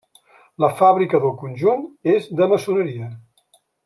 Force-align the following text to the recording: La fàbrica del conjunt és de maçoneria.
La 0.63 0.69
fàbrica 0.79 1.19
del 1.25 1.35
conjunt 1.43 1.85
és 2.17 2.31
de 2.41 2.47
maçoneria. 2.55 3.11